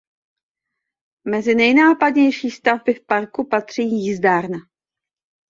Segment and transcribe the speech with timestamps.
[1.27, 4.57] Mezi nejnápadnější stavby v parku patří Jízdárna.